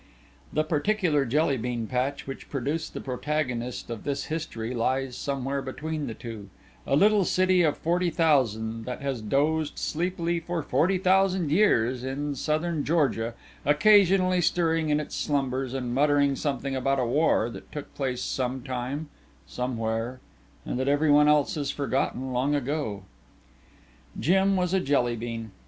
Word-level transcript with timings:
The 0.51 0.63
particular 0.63 1.25
Jelly 1.25 1.57
bean 1.57 1.85
patch 1.85 2.25
which 2.25 2.49
produced 2.49 2.95
the 2.95 3.01
protagonist 3.01 3.91
of 3.91 4.03
this 4.03 4.23
history 4.33 4.73
lies 4.73 5.15
somewhere 5.15 5.61
between 5.61 6.07
the 6.07 6.15
two 6.15 6.49
a 6.87 6.95
little 6.95 7.23
city 7.23 7.61
of 7.61 7.77
forty 7.77 8.09
thousand 8.09 8.85
that 8.85 9.03
has 9.03 9.21
dozed 9.21 9.77
sleepily 9.77 10.39
for 10.39 10.63
forty 10.63 10.97
thousand 10.97 11.51
years 11.51 12.03
in 12.03 12.33
southern 12.33 12.83
Georgia, 12.83 13.35
occasionally 13.63 14.41
stirring 14.41 14.89
in 14.89 14.99
its 14.99 15.15
slumbers 15.15 15.71
and 15.71 15.93
muttering 15.93 16.35
something 16.35 16.75
about 16.75 16.97
a 16.99 17.05
war 17.05 17.47
that 17.51 17.71
took 17.71 17.93
place 17.93 18.23
sometime, 18.23 19.07
somewhere, 19.45 20.19
and 20.65 20.79
that 20.79 20.87
everyone 20.87 21.27
else 21.27 21.53
has 21.53 21.69
forgotten 21.69 22.33
long 22.33 22.55
ago. 22.55 23.03
Jim 24.19 24.55
was 24.55 24.73
a 24.73 24.79
Jelly 24.79 25.15
bean. 25.15 25.51